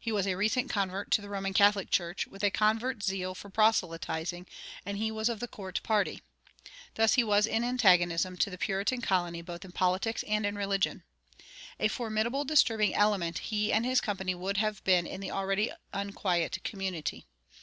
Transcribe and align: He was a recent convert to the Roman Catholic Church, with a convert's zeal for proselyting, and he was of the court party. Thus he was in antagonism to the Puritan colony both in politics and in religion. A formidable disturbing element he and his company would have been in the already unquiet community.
He 0.00 0.10
was 0.10 0.26
a 0.26 0.36
recent 0.38 0.70
convert 0.70 1.10
to 1.10 1.20
the 1.20 1.28
Roman 1.28 1.52
Catholic 1.52 1.90
Church, 1.90 2.26
with 2.26 2.42
a 2.42 2.50
convert's 2.50 3.04
zeal 3.04 3.34
for 3.34 3.50
proselyting, 3.50 4.46
and 4.86 4.96
he 4.96 5.10
was 5.10 5.28
of 5.28 5.38
the 5.38 5.46
court 5.46 5.82
party. 5.82 6.22
Thus 6.94 7.12
he 7.12 7.22
was 7.22 7.46
in 7.46 7.62
antagonism 7.62 8.38
to 8.38 8.48
the 8.48 8.56
Puritan 8.56 9.02
colony 9.02 9.42
both 9.42 9.66
in 9.66 9.72
politics 9.72 10.22
and 10.26 10.46
in 10.46 10.56
religion. 10.56 11.02
A 11.78 11.88
formidable 11.88 12.46
disturbing 12.46 12.94
element 12.94 13.36
he 13.52 13.70
and 13.70 13.84
his 13.84 14.00
company 14.00 14.34
would 14.34 14.56
have 14.56 14.82
been 14.84 15.06
in 15.06 15.20
the 15.20 15.30
already 15.30 15.70
unquiet 15.92 16.60
community. 16.64 17.26